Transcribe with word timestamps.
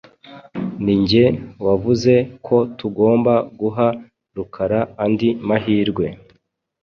Ninjye 0.83 1.23
wavuze 1.65 2.13
ko 2.45 2.57
tugomba 2.79 3.33
guha 3.59 3.87
Rukara 4.35 4.79
andi 5.05 5.29
mahirwe. 5.47 6.05